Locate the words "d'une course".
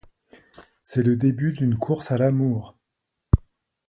1.51-2.09